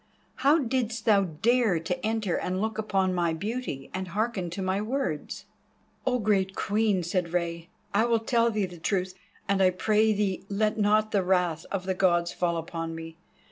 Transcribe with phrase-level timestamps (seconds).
[0.37, 4.81] How didst thou dare to enter and look upon my beauty and hearken to my
[4.81, 5.45] words?"
[6.07, 9.13] "Oh, great Queen," said Rei, "I will tell thee the truth,
[9.47, 13.15] and I pray thee let not the wrath of the Gods fall upon me.